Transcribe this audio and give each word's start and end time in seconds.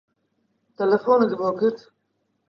تەلەفۆنت 0.81 1.35
بۆ 1.41 1.49
کرد؟ 1.59 1.85